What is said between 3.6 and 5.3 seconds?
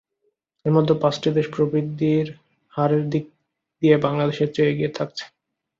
দিয়ে বাংলাদেশের চেয়ে এগিয়ে থাকছে।